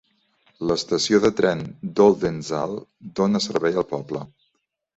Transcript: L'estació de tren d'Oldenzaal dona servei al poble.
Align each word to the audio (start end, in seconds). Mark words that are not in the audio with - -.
L'estació 0.69 1.19
de 1.25 1.31
tren 1.41 1.61
d'Oldenzaal 2.01 2.75
dona 3.23 3.45
servei 3.47 3.81
al 3.83 3.89
poble. 3.95 4.27